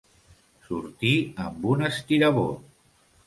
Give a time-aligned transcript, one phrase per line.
[0.69, 1.11] Sortir
[1.45, 2.67] amb un estirabot.